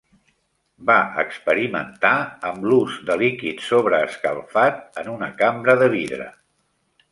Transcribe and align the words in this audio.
Va 0.89 0.95
experimentar 1.23 2.13
amb 2.51 2.65
l'ús 2.71 2.97
de 3.11 3.19
líquid 3.23 3.63
sobreescalfat 3.67 5.01
en 5.03 5.15
una 5.17 5.31
cambra 5.45 5.79
de 5.85 5.95
vidre. 5.97 6.31